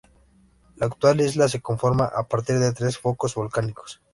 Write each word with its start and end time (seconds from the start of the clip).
La 0.77 0.87
actual 0.87 1.21
isla 1.21 1.47
se 1.47 1.61
conforma 1.61 2.05
a 2.05 2.23
partir 2.27 2.57
de 2.57 2.73
tres 2.73 2.97
focos 2.97 3.35
volcánicos. 3.35 4.01